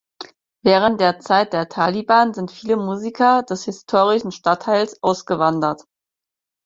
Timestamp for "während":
0.63-0.99